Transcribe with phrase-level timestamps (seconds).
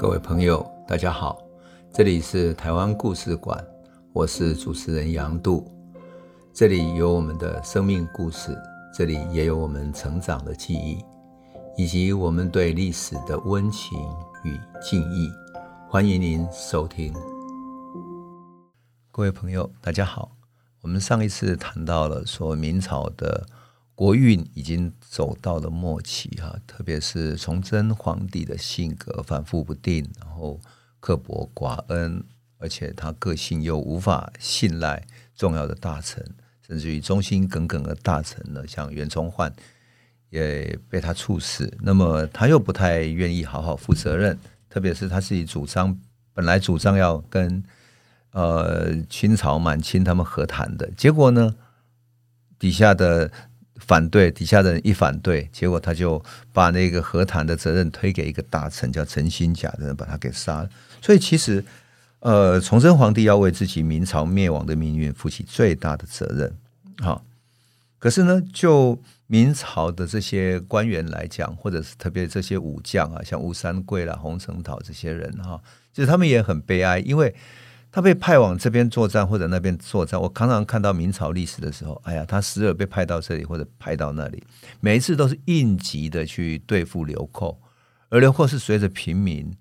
[0.00, 1.42] 各位朋友，大家好，
[1.92, 3.62] 这里是台湾故事馆，
[4.14, 5.70] 我是主持人杨度，
[6.54, 8.56] 这里有我们的生命故事，
[8.94, 11.04] 这里也有我们成长的记忆，
[11.76, 13.98] 以及我们对历史的温情
[14.42, 15.30] 与敬意。
[15.86, 17.12] 欢迎您收听。
[19.12, 20.30] 各位朋友，大家好，
[20.80, 23.46] 我们上一次谈到了说明朝的。
[24.00, 30.58] 国运已经走到了末期哈，特别是崇祯皇帝的性格反复不定，然后
[31.00, 32.24] 刻薄寡恩，
[32.56, 36.24] 而且他个性又无法信赖重要的大臣，
[36.66, 39.52] 甚至于忠心耿耿的大臣呢，像袁崇焕
[40.30, 41.70] 也被他处死。
[41.82, 44.38] 那么他又不太愿意好好负责任，
[44.70, 46.00] 特别是他自己主张
[46.32, 47.62] 本来主张要跟
[48.30, 51.54] 呃清朝满清他们和谈的，结果呢，
[52.58, 53.30] 底下的。
[53.80, 60.70] 反对底下的人一反对，结果他就把那个和谈的责任推给一个大臣，叫陈新甲的人，把他给杀了。
[61.02, 61.64] 所以其实，
[62.20, 66.54] 呃，崇祯皇帝要为自己明朝灭亡的命运负起最大的责任。
[66.98, 67.24] 好，
[67.98, 68.96] 可是呢，就
[69.26, 75.60] 明朝的这些官员来讲，或者是特别这些武将啊，像吴三桂啦、洪承讨这些人哈，
[75.92, 77.34] 其实他们也很悲哀，因为。
[77.92, 84.42] 他被派往这边作战或者那边作战，我常常看到明朝历史的时候，哎呀，他时而被派到这里或者派到那里，
[84.80, 87.60] 每一次都是应急的去对付流寇，
[88.08, 89.52] 而流寇是随着平民、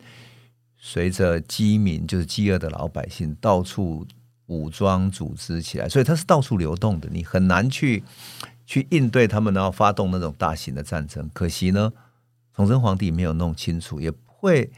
[0.78, 4.06] 随着饥民，就是饥饿的老百姓到处
[4.46, 8.04] 武装组织起来，所以他是到处流动的，你很难去
[8.68, 11.28] 去应对他们，然后发动那种大型的战争。
[11.34, 11.92] 可惜呢，
[12.56, 14.72] 崇祯皇帝没有弄清楚，也不会。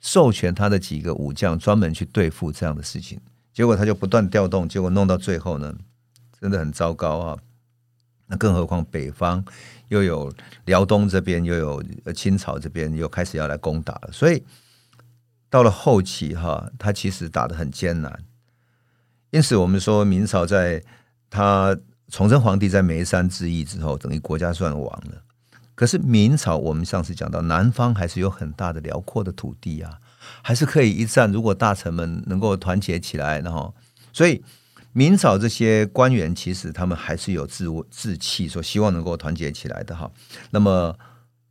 [0.00, 3.20] 授权他的几个武将专门去对付这样的事情，
[3.52, 5.74] 结果他就不断调动，结果弄到最后呢，
[6.40, 7.38] 真的很糟糕啊！
[8.26, 9.44] 那更何况北方
[9.88, 10.32] 又有
[10.66, 11.82] 辽东这边又有
[12.12, 14.44] 清朝这边又开始要来攻打了，所以
[15.48, 18.22] 到了后期哈，他其实打得很艰难。
[19.30, 20.82] 因此，我们说明朝在
[21.30, 21.76] 他
[22.08, 25.22] 崇祯皇帝在眉山之役之后，等于国家算亡了。
[25.78, 30.00] 可是明朝，我们上次讲到，南方还是有很大的辽阔的土地啊，
[30.42, 31.30] 还是可以一战。
[31.30, 33.72] 如果大臣们能够团结起来，然后，
[34.12, 34.42] 所以
[34.92, 40.10] 明朝这些官员其实他们还是有志志气，说希望能够团结起来的哈。
[40.50, 40.98] 那么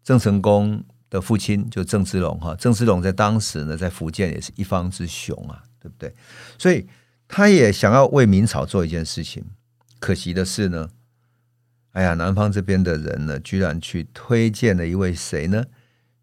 [0.04, 6.14] 郑成功的父亲就郑芝龙哈，郑芝龙在当时呢，在福建也是一方之雄啊，对不对？
[6.58, 6.86] 所以
[7.30, 9.46] 他也想要为明朝做一件事情，
[10.02, 10.90] 可惜的是呢。
[11.94, 15.66] 哎呀，南方这边的人呢，居然去推荐了一位谁呢？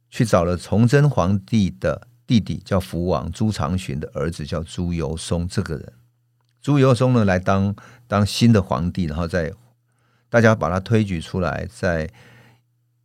[0.09, 5.49] 去找了崇祯皇帝的弟弟，叫福王朱常洵的儿子，叫朱由崧。
[5.49, 5.93] 这个人，
[6.63, 7.75] 朱由崧呢，来当
[8.07, 9.53] 当新的皇帝，然后在
[10.29, 12.09] 大家把他推举出来，在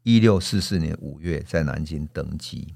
[0.04, 2.76] 一六四四年五月在南京登基。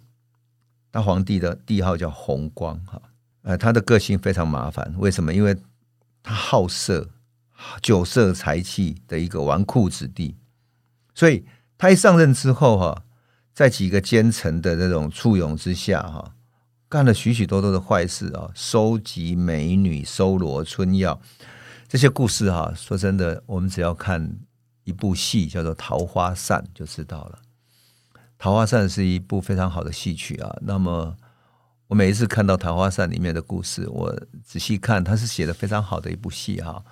[0.91, 2.99] 他皇帝的帝号叫弘光，哈，
[3.43, 5.31] 呃，他的个性非常麻烦，为什么？
[5.31, 5.55] 因为
[6.23, 7.11] 他好色。
[7.81, 10.35] 酒色财气的一个纨绔子弟，
[11.13, 11.45] 所以
[11.77, 13.03] 他一上任之后，哈，
[13.53, 16.33] 在几个奸臣的这种簇拥之下，哈，
[16.87, 21.19] 干了许许多多的坏事啊，收集美女，搜罗春药，
[21.87, 24.37] 这些故事哈，说真的，我们只要看
[24.83, 27.39] 一部戏叫做《桃花扇》就知道了。
[28.37, 30.53] 《桃花扇》是一部非常好的戏曲啊。
[30.61, 31.15] 那么
[31.87, 34.13] 我每一次看到《桃花扇》里面的故事，我
[34.43, 36.83] 仔细看，它是写的非常好的一部戏哈。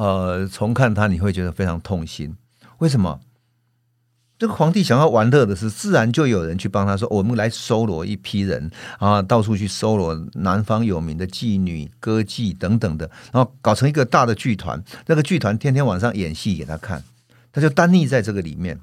[0.00, 2.34] 呃，重看他你会觉得非常痛心。
[2.78, 3.20] 为什么？
[4.38, 14.82] 这个皇帝想要玩乐的是，自然就有人去帮他说：“我们来搜罗一批人啊，到处去搜罗南方有名的妓女、歌妓等等的，然后搞成一个大的剧团。
[15.04, 17.04] 那个剧团天天晚上演戏给他看，
[17.52, 18.80] 他就单溺在这个里面。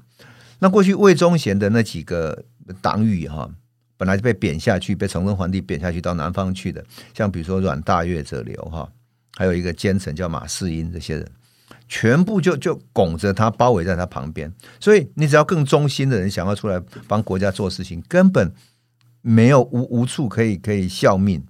[0.60, 2.44] 那过去魏忠贤的那几个
[2.80, 3.50] 党羽哈，
[3.96, 8.88] 本来就被贬下去，被崇祯皇帝贬下去到南方去的，像比如说阮大鉞者流哈。
[9.36, 11.30] 还有一个奸臣叫马士英，这些人
[11.88, 14.52] 全部就就拱着他，包围在他旁边。
[14.80, 18.52] 所以你只要更忠心的人想要出来帮国家做事情，根本
[19.22, 21.44] 没有无无处可以可以效命。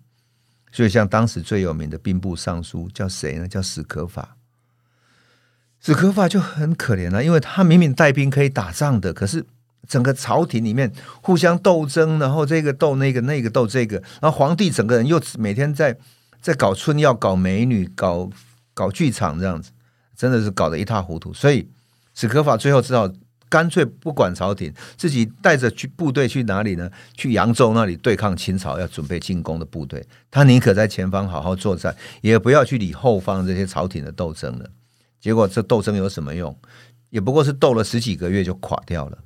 [0.70, 3.48] 所以像当时最有名的兵部尚书叫谁呢？
[3.48, 4.36] 叫史可法。
[5.80, 9.44] 史可法就很可怜了，因为他明明带兵可以打仗的，可是
[9.88, 10.92] 整个朝廷里面
[11.22, 15.96] 互相斗争，然后这个斗那个，那个斗这个，然后皇帝整个人又每天在。
[16.48, 18.30] 在搞春药、搞美女、搞
[18.72, 19.70] 搞剧场这样子，
[20.16, 21.30] 真的是搞得一塌糊涂。
[21.30, 21.68] 所以
[22.14, 23.06] 史可法最后只好
[23.50, 26.90] 干脆不管朝廷，自己带着去部队去哪里呢？
[27.14, 30.02] 去扬州那里对抗清朝要准备进攻的部队。
[30.30, 34.64] 他宁可在前方好好作战，也不要去理后方这些朝廷的斗争了。
[35.20, 36.58] 结果这斗争有什么用？
[37.10, 39.18] 也不过是斗了十几个月就垮掉了。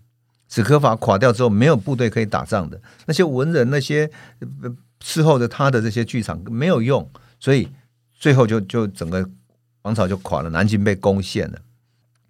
[0.48, 4.10] 史可法垮掉之后，没有部队可以打仗的，那些文人那些
[5.02, 7.10] 伺候着他的这些剧场没有用，
[7.40, 7.68] 所以
[8.14, 9.28] 最后就就整个
[9.82, 11.58] 王朝就垮了，南京被攻陷了。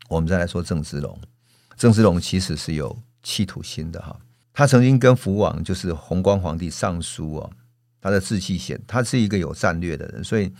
[0.08, 1.18] 我们再来说郑芝龙，
[1.76, 4.18] 郑芝龙其实是有企图心的哈，
[4.52, 7.50] 他曾经跟福王就是弘光皇帝上书哦，
[8.00, 10.52] 他的志气显，他是一个有战略的人，所以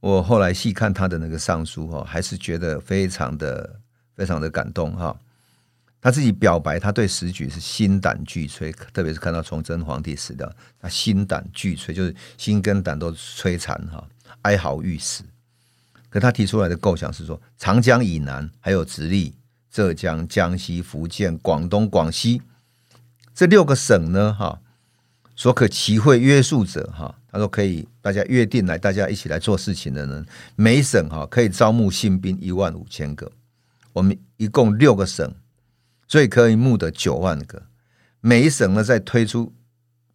[0.00, 3.80] 我后来细看他的那个上书哈，还是觉得非常的
[4.16, 5.16] 非常的感动哈。
[6.02, 10.50] 他自己表白，他对时局是心胆俱摧，特别是看到崇祯皇帝死掉，
[10.80, 14.02] 他心胆俱摧，就是心跟胆都摧残哈，
[14.42, 15.22] 哀嚎欲死。
[16.08, 19.34] 可他提出来的构想是说，长江以南还有直隶、
[19.70, 22.40] 浙江、江西、福建、广东、广西
[23.34, 24.58] 这六个省呢，哈，
[25.36, 30.26] 所可齐会约束者，哈，他说可以大家约定来，大家一起来做事情的人，
[30.56, 33.30] 每省哈可以招募新兵一万五千个，
[33.92, 35.30] 我们一共六个省。
[36.10, 37.62] 所以可以募得九万个，
[38.20, 39.54] 每一省呢再推出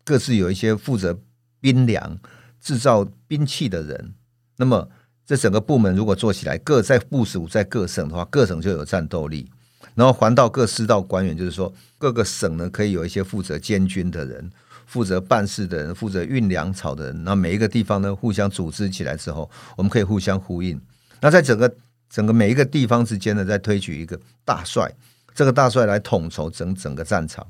[0.03, 1.17] 各自有一些负责
[1.61, 2.19] 兵粮、
[2.59, 4.13] 制造兵器的人。
[4.57, 4.89] 那么
[5.25, 9.49] 这整个部门如果做起来，各在部署在各省的话，各省就有战斗力。
[9.93, 14.51] 然后还到各师道官员，就是说各个省呢可以有一些负责监军的人、
[14.85, 17.23] 负责办事的人、负责运粮草的人。
[17.23, 20.77] 那每一个地方呢互相组织起来之后，我们可以互相呼应。
[21.21, 21.73] 那在整个
[22.09, 24.93] 整个每一个地方之间呢，再推举一个大帅。
[25.35, 27.45] 这个大帅来统筹整整个战场，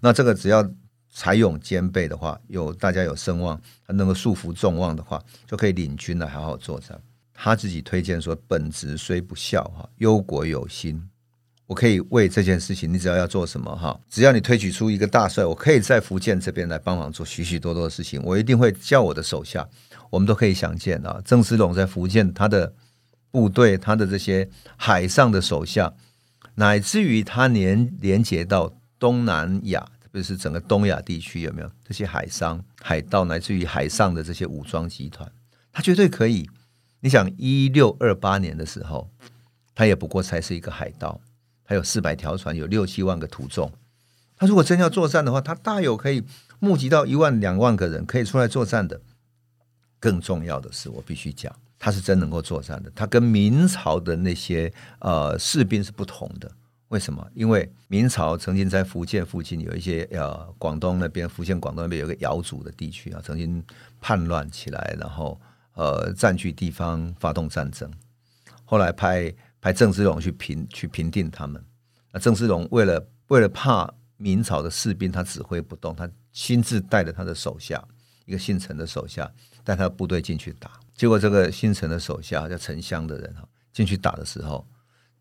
[0.00, 0.68] 那这个只要
[1.12, 7.00] 才勇兼备的话，有大家有声望，他能够束缚众望的话，就可以领军来好好作战。
[7.32, 11.08] 他自己推荐说：“本职虽不孝哈，忧国有心，
[11.66, 19.68] 我可以为这件事情，你只要要做什么哈，只要你推举出一个大帅，我可以在福建这边来帮忙做许许多多的事情，我一定会叫我的手下。
[20.10, 22.72] 我们都可以想见啊，郑思龙在福建他的
[23.30, 25.94] 部队，他的这些海上的手下。”
[26.56, 35.30] 乃至于他连连接到东南亚，特别是整个东亚地区，有没有这些海商、海盗，乃至于海上的这些武装集团，
[35.72, 36.48] 他绝对可以。
[37.00, 39.10] 你想，一六二八年的时候，
[39.74, 41.20] 他也不过才是一个海盗，
[41.64, 43.70] 他有四百条船，有六七万个徒众。
[44.36, 46.22] 他如果真要作战的话，他大有可以
[46.60, 49.00] 募集到一万两万个人可以出来作战的。
[50.00, 51.54] 更重要的是，我必须讲。
[51.84, 56.50] 他是真能够作战的，他跟明朝的那些呃士兵是不同的。
[56.88, 57.22] 为什么？
[57.34, 63.62] 因为明朝曾经在福建附近有一些呃广东那边、福建广东那边有个瑶族的地区啊，曾经
[64.00, 65.38] 叛乱起来，然后
[65.74, 67.92] 呃占据地方，发动战争。
[68.64, 71.62] 后来派派郑芝龙去平去平定他们。
[72.12, 77.86] 那郑芝龙为了为了怕明朝的士兵他指挥不动，他亲自带着他的手下
[78.24, 79.30] 一个姓陈的手下
[79.62, 80.70] 带他的部队进去打。
[80.96, 84.66] 结果，这个姓陈的手下叫陈襄的人哈，进去打的时候，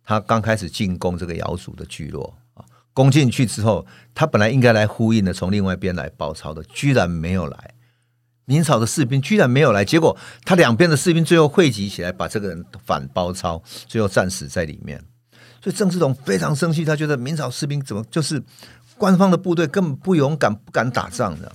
[0.03, 7.73] 他刚开始进攻这个瑶族的聚落啊，攻进去之后，他本来应该来呼应的，从另外一边来包抄的，居然没有来。
[8.45, 15.01] 明朝的士兵居然没有来，结果他两边的士兵最后汇集起来，把这个人反包抄，最后战死在里面。
[15.61, 18.43] 所以郑芝龙非常生气，他觉得明朝士兵怎么就是
[18.97, 21.51] 官方的部队根本不勇敢，不敢打仗的。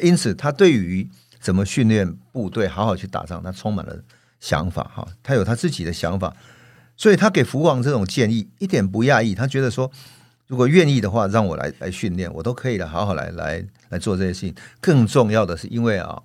[0.00, 1.08] 因此，他对于
[1.40, 3.42] 怎么训练部队好好去打仗？
[3.42, 3.96] 他充满了
[4.40, 6.36] 想法哈，他有他自己的想法，
[6.96, 9.34] 所以他给福王这种建议一点不讶异。
[9.34, 9.90] 他觉得说，
[10.46, 14.54] 如果愿意的话，让我来来训练，我都可以的，好好来来来做这些事情。
[14.80, 16.22] 更重要的是，因为啊，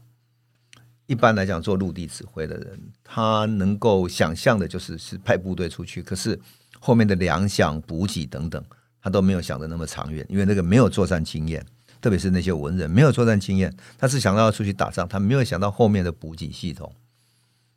[1.08, 6.40] 一般来讲做陆地指挥的人，他能够想象的就是是派部队出去，可是
[6.80, 8.64] 后面的粮饷补给等等，
[9.02, 11.66] 他都没有想的那么长远，因为那个没有作战经验。
[12.04, 16.94] 特别是那些文人没有作战经验，他是想到要出去打仗，他没有想到后面的补给系统。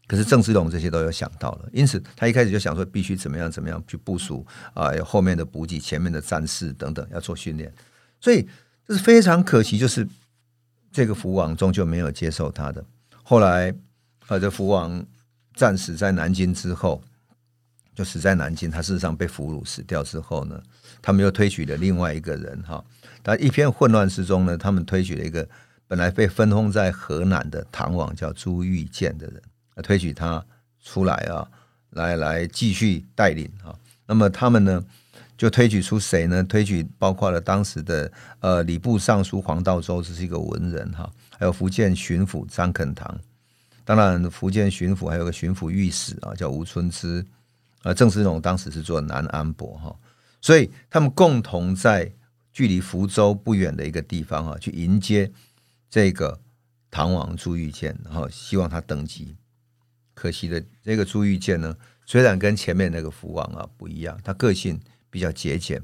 [0.09, 7.73] 可是郑芝龙这些都有想到了，因此他一开始就想说必须怎么样怎么样去部署啊，有后面的补给、前面的战士等等要做训练。
[8.21, 8.45] 所以
[8.85, 10.05] 这是非常可惜，就是
[10.91, 12.85] 这个福王终究没有接受他的。
[13.23, 13.73] 后来
[14.27, 15.07] 啊，这福王
[15.55, 17.01] 战死在南京之后，
[17.95, 18.69] 就死在南京。
[18.69, 20.61] 他事实上被俘虏死掉之后呢，
[21.07, 22.85] 他们又推举了另外一个人哈。
[23.23, 25.49] 但一片混乱之中呢，他们推举了一个
[25.87, 29.41] 本来被分封在河南的唐王，叫朱玉建的人，
[29.85, 30.45] 推举他
[30.83, 31.47] 出来啊，
[31.91, 33.73] 来来继续带领啊。
[34.05, 34.85] 那么他们呢，
[35.37, 36.43] 就推举出谁呢？
[36.43, 38.11] 推举包括了当时的
[38.41, 41.09] 呃礼部尚书黄道周，这是一个文人哈，
[41.39, 43.17] 还有福建巡抚张肯堂。
[43.85, 47.25] 当然，福建巡抚还有个巡抚御史啊，叫吴春之。
[47.85, 49.95] 呃，郑芝龙当时是做南安伯哈，
[50.47, 52.13] 所以他们共同在。
[52.57, 55.31] 距离福州不远的一个地方啊，去迎接
[55.91, 56.41] 这个
[56.91, 59.37] 唐王朱玉建，然后希望他登基。
[60.15, 61.77] 可惜的，这个朱玉建呢，
[62.07, 65.83] 虽然跟前面那个福王啊不一样，他个性比较节俭，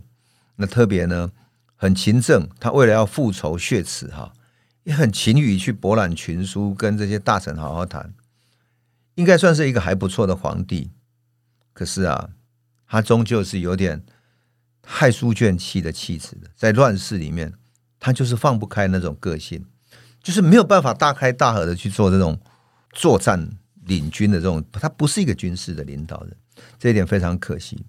[0.57, 1.31] 那特别呢，
[1.77, 4.33] 很勤政，他为了要复仇雪耻哈，
[4.85, 8.15] 也很勤于去博览群书，跟这些大臣好好谈，
[9.17, 10.91] 应该算是一个还不错的皇帝。
[11.75, 12.31] 可是啊，
[12.87, 14.03] 他终究是有点
[14.85, 17.53] 害书卷气的气质的，在乱世里面，
[18.01, 19.65] 他就是放不开那种个性，
[20.23, 22.39] 就是没有办法大开大合的去做这种
[22.93, 23.49] 作战
[23.87, 26.37] 领军的这种，他不是一个军事的领导人，
[26.79, 27.85] 这一点非常可惜。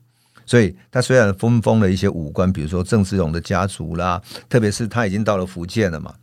[0.45, 6.13] 所以他虽然分封了一些武官，比如说郑芝龙的家族啦，特别是他已经到了福建了嘛，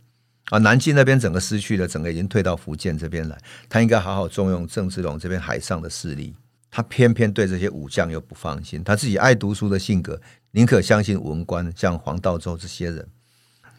[0.51, 3.37] 啊，南京那边整个失去了，整个已经退到福建这边来，
[3.67, 6.35] 他应该好好重用郑芝龙这边海上的势力。
[6.71, 10.19] 他偏偏对这些武将又不放心，他自己爱读书的性格，
[10.51, 13.07] 宁可相信文官，像黄道周这些人。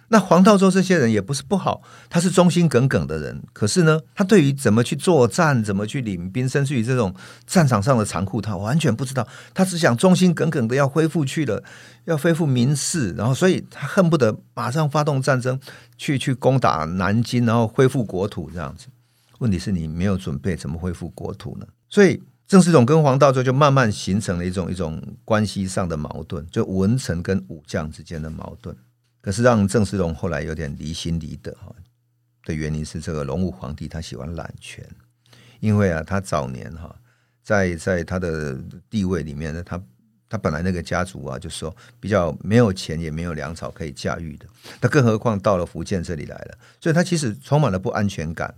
[0.08, 1.80] 那黄道周这些人也不是不好，
[2.10, 3.42] 他是忠心耿耿的人。
[3.54, 7.14] 可是呢，他对于怎么去作战、怎么去领兵，甚至于这种
[7.46, 9.26] 战场上的残酷，他完全不知道。
[9.54, 11.64] 他只想忠心耿耿的要恢复去了，
[12.04, 15.58] 要恢复民事，然后所以他恨不得马上发动战争，
[15.96, 18.88] 去去攻打南京，然后恢复国土这样子。
[19.38, 21.66] 问题是你没有准备，怎么恢复国土呢？
[21.88, 22.22] 所以。
[22.52, 28.76] 郑世龙跟黄道周就慢慢形成了一种一种关系上的矛盾，就文臣跟武将之间的矛盾。
[29.22, 31.74] 可是让郑世龙后来有点离心离德哈
[32.44, 34.86] 的原因是，这个隆武皇帝他喜欢揽权，
[35.60, 36.94] 因为啊，他早年哈
[37.42, 39.82] 在在他的地位里面呢，他
[40.28, 44.44] 他本来那个家族啊，就说比较没有钱也没有粮草可以驾驭的，
[44.78, 48.54] 他更何况到了福建这里来了，所以他其实充满了不安全感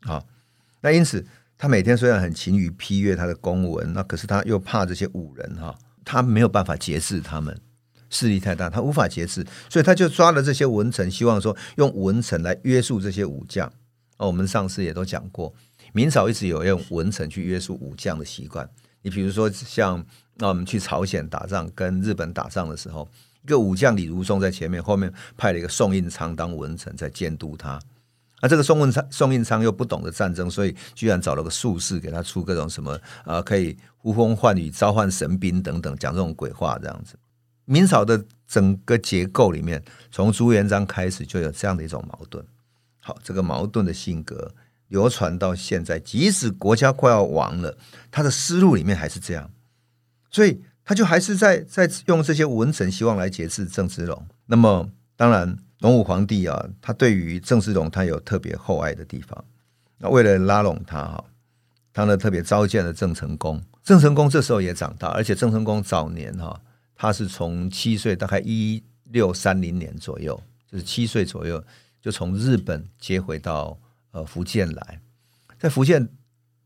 [0.00, 0.24] 啊。
[0.80, 1.24] 那因此。
[1.58, 7.58] 他每天虽然很勤于批阅他的公文，那可是他又怕这些武人哈，他没有办法节制他们，
[8.10, 13.66] 势力太大，他无法节制，所以他就抓了这些文臣，希望说用文臣来约束这些武将。
[14.18, 15.54] 哦，我们上次也都讲过，
[15.92, 18.68] 明朝一直有用文臣去约束武将的习惯。
[19.02, 23.08] 你比如说像那我们去朝鲜打仗，跟日本打仗的时候，
[23.42, 27.80] 一个武将李如松在前面，后面派了一个宋应昌当文臣在监督他。
[28.40, 37.18] 啊，这个宋文昌、宋应昌又不懂得战争，所以居然找了个术士给他出各种什么啊，可以呼风唤雨、召唤神兵等等，讲这种鬼话这样子。
[37.64, 42.44] 明朝的整个结构里面，从朱元璋开始就有这样的一种矛盾。
[43.00, 44.54] 好，这个矛盾的性格
[44.88, 47.78] 流传到现在，即使国家快要亡了，
[48.10, 49.50] 他的思路里面还是这样，
[50.30, 54.26] 所以他就还是在在用这些文臣希望来节制郑芝龙。
[54.44, 55.56] 那么当然。
[55.80, 59.44] 隆武皇帝啊，他对于郑芝龙他有特别厚爱的地方。
[59.98, 61.24] 那为了拉拢他哈，
[61.92, 63.62] 他呢特别召见了郑成功。
[63.82, 66.58] 郑成功这时候也长大，而且郑成功早年哈，
[66.94, 71.62] 他是从七岁，大概一六三零年左右，就是七岁左右
[72.00, 73.78] 就从日本接回到
[74.12, 75.00] 呃福建来，
[75.58, 76.08] 在福建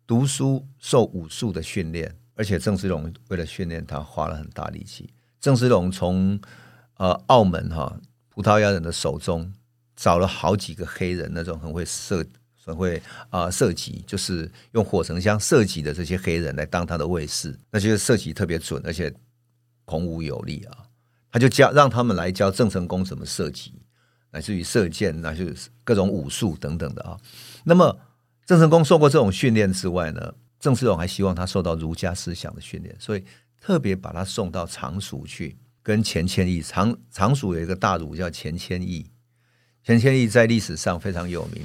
[0.06, 5.10] 读书受武术的训练，而且郑芝龙为了训练他花了很大力气。
[5.40, 6.40] 郑芝龙从
[6.96, 8.00] 呃澳门哈。
[8.30, 9.52] 葡萄牙人的手中
[9.96, 12.25] 找了好几个黑人，那种很会射、
[12.64, 19.12] 很会啊、射击，就是用火绳枪射击的这些黑人来当他的卫士，那就是射击特别准，而且
[19.84, 20.87] 孔武有力啊。
[21.32, 23.75] 他就教让他们来教郑成功怎么射击，
[24.30, 25.44] 乃至于射箭，那就
[25.84, 27.16] 各种武术等等的啊。
[27.64, 28.00] 那么
[28.46, 33.25] 郑成功受过这种训练之外呢，郑世龙还希望他受到儒家思想的训练，所以
[33.60, 35.56] 特别把他送到常熟去。
[35.82, 39.10] 跟钱谦益，常常熟有一个大儒叫钱谦益，
[39.82, 41.62] 钱谦益在历史上非常有名。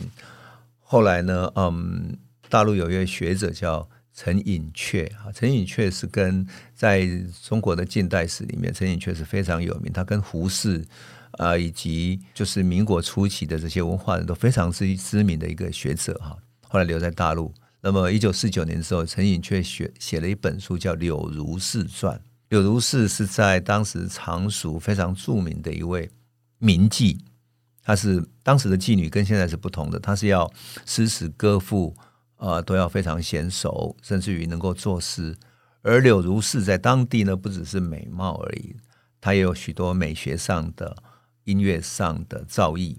[0.80, 2.18] 后来呢，嗯，
[2.50, 7.06] 大陆有一位学者叫陈寅恪啊，陈寅恪是跟在
[7.44, 9.92] 中国的近代史里面，陈寅恪是非常有名。
[9.92, 10.86] 他跟胡适
[11.32, 16.38] 啊，以及就是民国初期的这些文化人都非常之知名的一个学者哈。
[16.62, 17.54] 后来留在大陆。
[17.82, 22.18] 那么一九四九年之后，陈寅恪写写了一本书叫《柳如是传》。
[22.56, 26.10] 柳如是是在当时常熟非常著名的一位
[26.58, 27.20] 名妓，
[27.84, 30.00] 她是当时的妓女，跟现在是不同的。
[30.00, 30.50] 她是要
[30.86, 31.94] 诗词歌赋、
[32.38, 35.36] 呃，都要非常娴熟，甚至于能够作诗。
[35.82, 38.78] 而柳如是在当地呢，不只是美貌而已，
[39.20, 40.96] 她也有许多美学上的、
[41.44, 42.96] 音乐上的造诣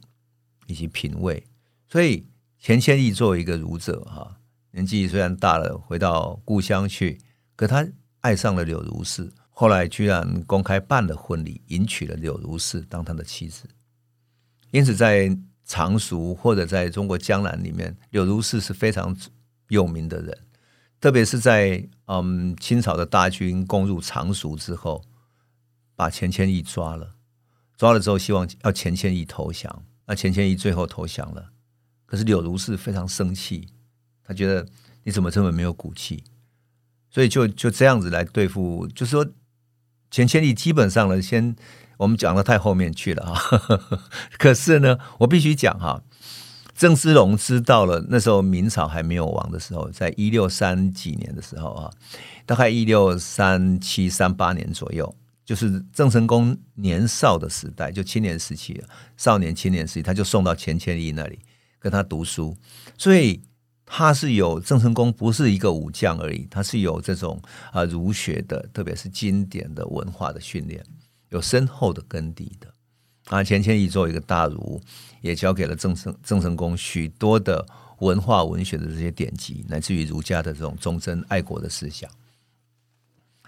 [0.66, 1.42] 以及品味。
[1.88, 2.26] 所以
[2.58, 4.36] 钱谦益作为一个儒者哈，
[4.72, 7.18] 年纪虽然大了，回到故乡去，
[7.56, 7.88] 可他。
[8.22, 13.66] 爱上了柳如是，后来居然公开办了婚礼，迎娶了柳如是当他的妻子。
[14.70, 15.34] 因此，在
[15.64, 19.16] 常熟或者在中国江南里面，柳如是是非常
[19.68, 20.38] 有名的人。
[21.00, 25.02] 特别是在嗯清朝的大军攻入常熟之后，
[25.94, 27.14] 把钱谦益抓了，
[27.78, 31.52] 抓了之后希望要钱谦益投降，那钱谦益最后投降了。
[32.04, 33.66] 可是柳如是非常生气，
[34.22, 34.66] 他觉得
[35.04, 36.24] 你怎么这么没有骨气？
[37.08, 39.26] 所以就就这样子来对付，就是说，
[40.16, 41.54] 钱谦益基本上呢，先
[41.98, 43.38] 我们讲的太后面去了啊。
[44.38, 46.02] 可是呢，我必须讲哈，
[46.74, 51.90] 郑芝龙知道了那时候明朝还没有亡的时候，在一六三几年的时候啊，
[52.46, 58.82] 大概一六三七三八年左右，就是郑成功年少的时代，就青年时期，
[59.18, 61.38] 少年青年时期，他就送到钱谦益那里
[61.78, 62.56] 跟他读书，
[62.96, 63.42] 所以。
[63.86, 67.40] 他是有郑成功不是一个武将而已，他是有这种
[67.72, 70.84] 啊儒学的，特别是经典的文化的训练，
[71.28, 72.66] 有深厚的根底的。
[73.26, 74.80] 啊，钱谦益作为一个大儒，
[75.20, 77.66] 也教给了郑成郑成功许多的
[77.98, 82.10] 文化文学的这些典籍，乃至于儒家的这种忠贞爱国的思想。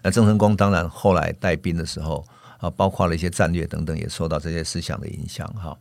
[0.02, 2.26] 那郑成功当然后来带兵的时候
[2.59, 5.76] 啊，包括了一些战略等等，也受到这些思想的影响哈。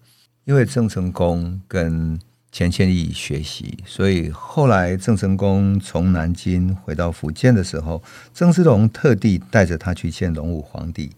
[0.45, 2.19] 因为郑成功跟
[2.51, 8.01] 钱谦益学习，所以后来郑成功从南京回到福建的时候，
[8.33, 11.11] 郑芝龙特地带着他去见隆武皇帝。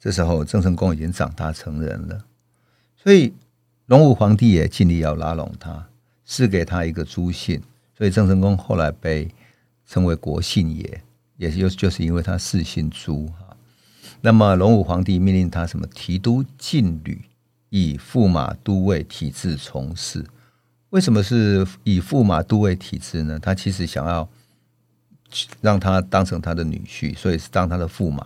[0.00, 2.24] 这时候郑成功已经长大成人了，
[2.96, 3.32] 所以
[3.86, 5.88] 隆武皇帝也尽力要拉拢他，
[6.24, 7.62] 赐给他一个朱姓。
[7.96, 9.32] 所以郑成功后来被
[9.86, 11.02] 称为国姓爷，
[11.36, 13.56] 也就就是因为他世姓朱哈。
[14.20, 17.22] 那么隆武皇帝命令他什么提督禁旅，
[17.70, 20.24] 以驸马都尉体制从事。
[20.94, 23.36] 为什么是以驸马都尉体制呢？
[23.40, 24.28] 他其实想要
[25.60, 28.24] 让他当成他的女婿，所以是当他的驸马。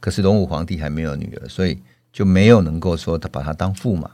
[0.00, 1.78] 可是隆武皇帝还没有女儿，所以
[2.12, 4.10] 就没有能够说他把他当驸马。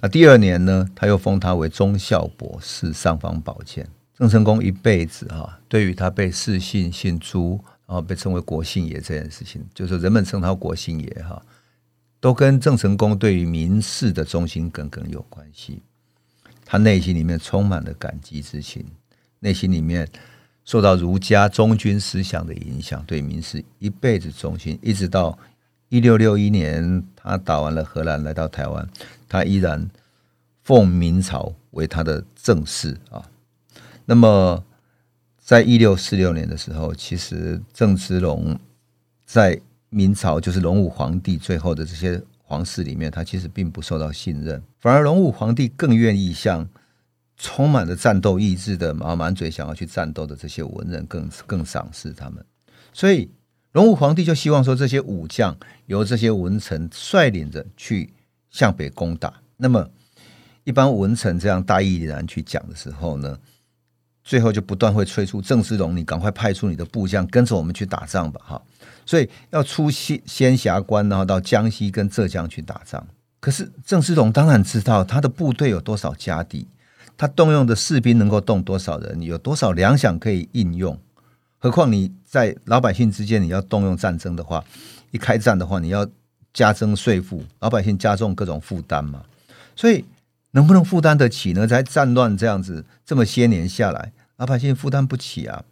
[0.00, 3.86] 那第二年呢，他又封他为忠孝博士、尚方宝剑。
[4.16, 11.42] 郑成功一辈子哈，对于他被世姓姓朱，然后被称为国姓爷这件事情，就是人们称他国姓爷哈，
[12.18, 15.82] 都跟郑成功对于民事的忠心耿耿有关系。
[16.64, 18.84] 他内心里面充满了感激之情，
[19.40, 20.08] 内心里面
[20.64, 25.38] 受到儒家忠君思想的影响，对名士一辈子忠心，一直到
[25.90, 28.88] 一六六一年他打完了荷兰来到台湾，
[29.28, 29.88] 他依然
[30.62, 33.22] 奉明朝为他的正室啊。
[34.06, 34.64] 那么，
[35.38, 38.58] 在一六四六年的时候，其实郑芝龙
[39.26, 42.22] 在明朝就是隆武皇帝最后的这些。
[42.46, 46.68] 皇室里面，他其实并不受到信任，反而隆武皇帝更愿意向
[47.36, 52.44] 充满了战斗意志的、满满嘴想要去战斗的这些文人更更赏识他们。
[52.92, 53.30] 所以，
[53.72, 58.12] 隆武皇帝就希望说，这些武将由这些文臣率领着去
[58.50, 59.34] 向北攻打。
[59.56, 59.90] 那么，
[60.64, 63.38] 一般文臣这样大义凛然去讲的时候呢，
[64.24, 68.62] 最后就不断会催促郑芝龙，你赶快派出你的部将跟着我们去打仗吧，哈。
[69.06, 73.06] 所以要出仙仙峡关，然后到江西跟浙江去打仗。
[73.38, 76.66] 可是郑芝龙当然知道他的部队有多少家底，
[77.18, 80.98] 他动用的士兵能够动多少人，有多少粮饷可以应用。
[81.58, 84.64] 何况你在老百姓之间，你要动用战争的话，
[85.10, 86.08] 一开战的话，你要
[86.54, 89.22] 加征税赋，老百姓加重各种负担嘛。
[89.76, 90.02] 所以
[90.54, 91.68] 能不能负担得起呢？
[91.68, 95.62] 在战乱这样子这么些年下来，老百姓负担不起啊。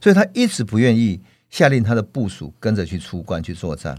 [0.00, 1.20] 所以他一直不愿意。
[1.50, 3.96] 下令他的部署跟着去出关去作战，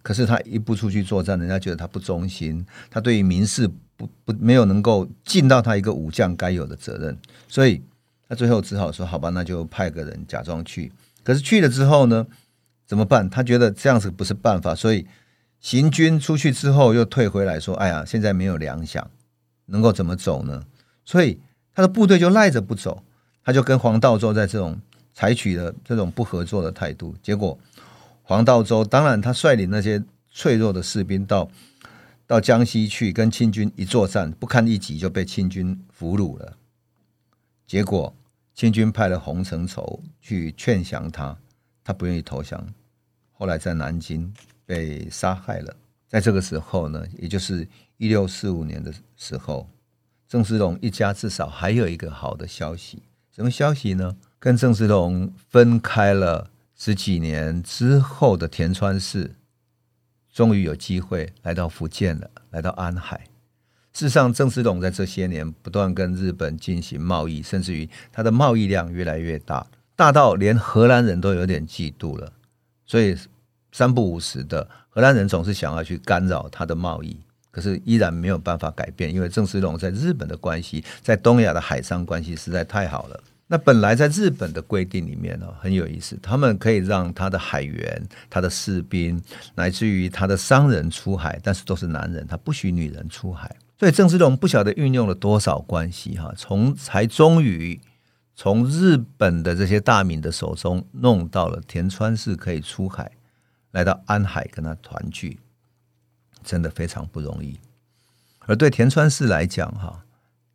[0.00, 7.14] 可是他一不出去作战，人家觉得他不忠心，他对于民事不不没有能够尽到他一个武将该有的责任，
[7.48, 7.82] 所以
[8.26, 10.90] 他最后只好说：“好吧，那就派个人假装去。”
[11.22, 12.26] 可是去了之后呢，
[12.86, 13.28] 怎么办？
[13.28, 15.06] 他觉得这样子不是办法，所以
[15.60, 19.04] 行军出去之后又退回来说：“哎呀，现在没有粮饷，
[19.68, 20.64] 能够怎么走呢？”
[21.06, 21.40] 所以
[21.72, 23.02] 他的部队就赖着不走，
[23.42, 24.78] 他就跟黄道周在这种。
[25.14, 27.58] 采取了这种不合作的态度，结果
[28.22, 30.00] 黄道周当然他率领那些
[30.30, 31.50] 脆弱的士兵到
[32.24, 36.56] 到江西去跟清军一作战，不堪一击就被清军俘虏了。
[37.66, 38.14] 结果
[38.54, 41.36] 清军派了洪承畴去劝降他，
[41.82, 42.64] 他不愿意投降，
[43.32, 44.32] 后来在南京
[44.64, 45.74] 被杀害了。
[46.08, 47.68] 在这个时候呢，也就是
[47.98, 49.68] 一六四五年的时候，
[50.26, 54.16] 郑芝龙一家至少还有一个好的消息，什么消息呢？
[54.38, 59.34] 跟郑芝龙分开了十几年之后的田川氏，
[60.32, 63.26] 终于有机会来到福建了，来到安海。
[63.92, 69.66] 事实上，郑芝龙在这些年不断跟日本进行贸易，甚至于他的贸易量越来越大，
[69.96, 72.32] 大到连荷兰人都有点嫉妒了。
[72.86, 73.16] 所以
[73.72, 77.16] 三不五时的，荷兰人总是想要去干扰他的贸易，
[77.52, 83.20] 可是依然没有办法改变，因为郑芝龙在日本的关系，在东亚的海上关系实在太好了。
[83.46, 89.22] 那本来在日本的规定里面呢，很有意思，他们可以让他的海员、他的士兵，
[89.54, 93.54] 乃至于他的商人出海，但是都是男人，他不许女人出海。
[93.78, 97.80] 所以郑芝龙不晓得运用了多少关系哈，从才终于
[98.34, 103.12] 从日本的这些大名的手中弄到了田川氏可以出海，
[103.70, 105.40] 来到安海跟他团聚，
[106.42, 107.58] 真的非常不容易。
[108.40, 110.04] 而对田川氏来讲，哈，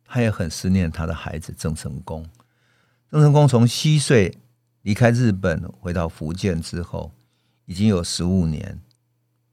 [0.04, 2.28] 他也很思念他的孩子郑成功。
[3.10, 4.36] 郑成功从西岁
[4.82, 7.12] 离开日本回到福建之后，
[7.66, 8.80] 已经有十五年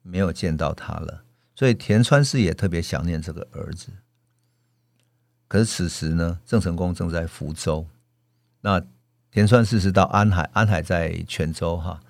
[0.01, 3.91] 没有见到他了，所以田川氏也特别想念这个儿子。
[5.47, 7.85] 可是此时呢，郑成功正在福州，
[8.61, 8.81] 那
[9.29, 12.01] 田川氏是到安海，安海在泉州哈。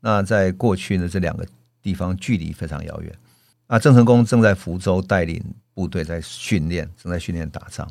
[0.00, 1.46] 那在过去呢，这两个
[1.82, 3.18] 地方距离非常遥远。
[3.66, 5.42] 啊郑成功正在福州带领
[5.74, 7.86] 部队在训练，正在训练打仗，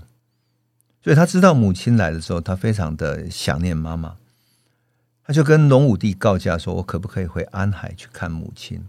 [1.03, 4.17] 所以他知道母亲来的时候，他非常的想念妈妈。
[5.23, 8.81] 他就跟隆武帝告假说：“我可不可以回安海去看母亲？”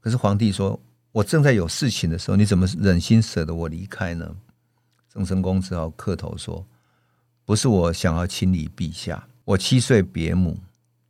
[0.00, 0.80] 可是皇帝说
[1.12, 4.34] ：“我正在有事情的时候，你怎么忍心舍得我离开呢？”
[5.12, 6.66] 郑成功只好磕头说
[7.44, 10.58] ：“不是我想要亲离陛下，我七岁别母。”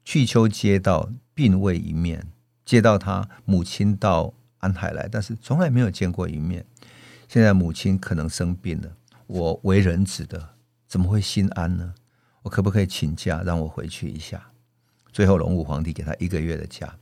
[0.06, 2.28] 去秋接到并未一面，
[2.64, 6.64] 接到他母亲到安海来，但是从来没有见过一面。
[7.26, 10.50] 现在母亲可能生病了，我为人子的
[10.86, 11.92] 怎么会心安呢？
[12.42, 14.52] 我可不可以请假让我回去一下？
[15.12, 16.94] 最后，隆武皇帝给他一个月的假，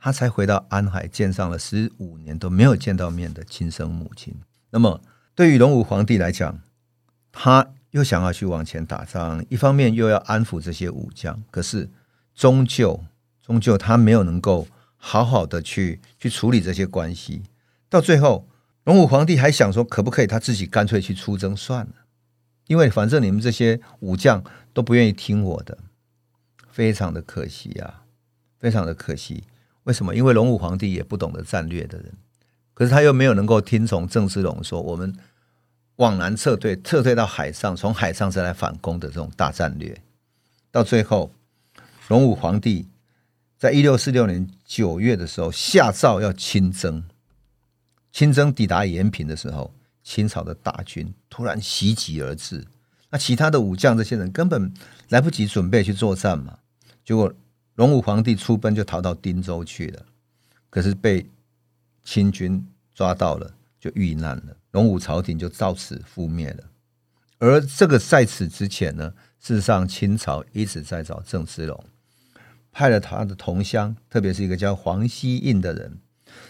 [0.00, 4.34] 他才回到安海，见上了十五年都没有见到面的亲生母亲。
[4.70, 5.00] 那么，
[5.36, 6.60] 对于隆武皇帝来讲，
[7.30, 11.88] 他又想要去往前打仗，一方面又要安抚这些武将，可是。
[12.40, 13.04] 终究，
[13.42, 17.42] 终究，他没有能够好好的去去处理这些关系。
[17.90, 18.48] 到最后，
[18.84, 21.92] 隆武皇帝还想说，可不可以他自己干脆去出征算了？
[22.66, 25.76] 因为反正你们这些武将都不愿意听我的，
[26.70, 28.04] 非常的可惜啊，
[28.58, 29.44] 非常的可惜。
[29.82, 30.14] 为什么？
[30.14, 32.14] 因为隆武皇帝也不懂得战略的人，
[32.72, 35.14] 可是他又没有能够听从郑芝龙说，我们
[35.96, 40.00] 往南撤退，撤退到海上，从海上再来反攻的这种大战略。
[40.70, 41.34] 到最后。
[42.10, 42.88] 隆武皇帝
[43.56, 47.04] 在一六四六年九月的时候下诏要亲征，
[48.10, 52.66] 亲征抵达延平的时候，清朝的大军突然袭击而至，
[53.10, 54.74] 那其他的武将这些人根本
[55.10, 56.58] 来不及准备去作战嘛，
[57.04, 57.32] 结果
[57.76, 60.04] 隆武皇帝出奔就逃到汀州去了，
[60.68, 61.24] 可是被
[62.02, 66.64] 清军抓到了，就遇难了，隆武朝廷就照此覆灭了。
[67.38, 71.84] 而这个在此之前呢，事实上清朝一直在找郑芝龙。
[72.72, 75.98] 派了他的同乡，特别是一个叫黄希应的人。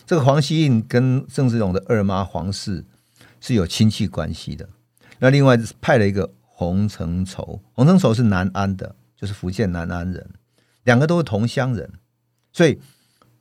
[0.06, 2.84] 这个黄希应跟郑芝龙的二妈黄氏
[3.40, 4.68] 是有亲戚关系的。
[5.18, 10.30] 那另外派了一个洪承畴，洪承畴是南安的，就是福建南安人，
[10.84, 11.90] 两个都是同乡人，
[12.52, 12.78] 所以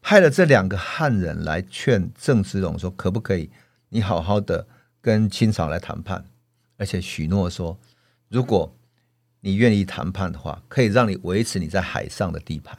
[0.02, 3.50] 派了这两个汉人来劝郑芝龙说：“可不可以
[3.90, 4.68] 你好好的
[5.02, 6.26] 跟清朝来谈判，
[6.78, 7.78] 而且许诺说，
[8.30, 8.74] 如果……”
[9.42, 12.78] 你愿意谈判的话，可以让你维持你在海上的地盘，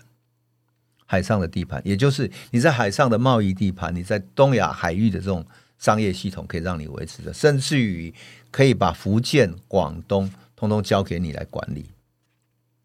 [1.06, 5.44] 海上的地盘，也就是你在海上的贸易地盘，你在东亚海域的这种
[5.78, 8.12] 商业系统，可以让你维持的，甚至于
[8.50, 11.86] 可以把福建、广东通通交给你来管理。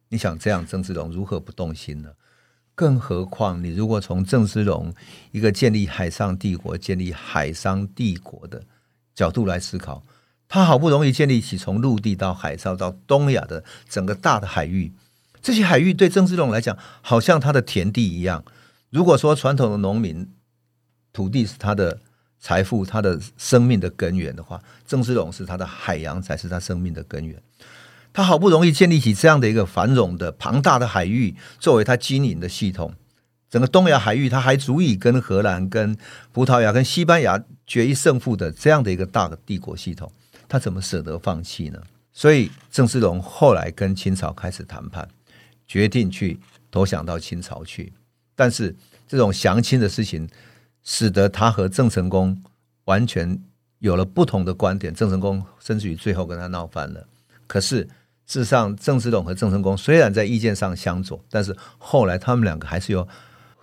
[0.07, 2.13] 你想这样，郑芝龙如何不动心呢？
[2.73, 4.93] 更何况，你如果从郑芝龙
[5.31, 8.63] 一个建立海上帝国、建立海商帝国的
[9.13, 10.01] 角度来思考。
[10.47, 14.93] 他好不容易建立起从陆地到海上到东亚的整个大的海域，
[15.41, 18.43] 这些海域对郑芝龙来讲，好像他的田地一样。
[18.89, 20.29] 如果说传统的农民
[21.11, 21.99] 土地是他的
[22.39, 27.41] 财富、他的生命的根源的话，郑芝龙是他的海洋，才是他生命的根源。
[28.13, 32.93] 他好不容易建立起这样的一个繁荣的庞大的海域，作为他经营的系统，
[33.49, 35.97] 整个东亚海域，他还足以跟荷兰、跟
[36.31, 40.09] 葡萄牙、跟西班牙决一胜负的这样的一个大的帝国系统。
[40.47, 41.81] 他怎么舍得放弃呢？
[42.13, 45.07] 所以郑芝龙后来跟清朝开始谈判，
[45.67, 46.39] 决定去
[46.71, 47.91] 投降到清朝去。
[48.35, 48.75] 但是
[49.07, 50.29] 这种降清的事情，
[50.83, 52.41] 使得他和郑成功
[52.85, 53.37] 完全
[53.79, 54.93] 有了不同的观点。
[54.93, 57.05] 郑成功甚至于最后跟他闹翻了。
[57.47, 57.83] 可是
[58.25, 63.07] 事实上，郑芝龙和郑成功虽然在意见上相左，但是后来他们两个还是有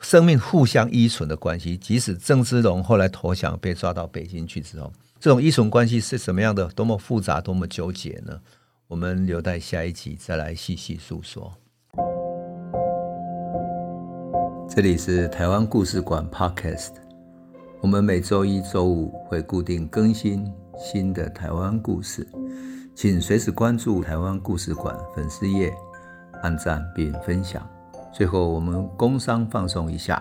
[0.01, 1.77] 生命互相依存的关系。
[1.77, 4.93] 即使郑芝龙后来投降，被抓到北京去之后。
[5.23, 6.67] 这种依存关系是什么样的？
[6.71, 8.41] 多么复杂，多么纠结呢？
[8.89, 11.55] 我们留待下一集再来细细诉说。
[14.69, 16.95] 这里是台湾故事馆 Podcast，
[17.81, 20.45] 我们每周一、周五会固定更新
[20.77, 22.27] 新的台湾故事，
[22.93, 25.73] 请随时关注台湾故事馆粉丝页，
[26.43, 27.65] 按赞并分享。
[28.13, 30.21] 最后，我们工商放送一下。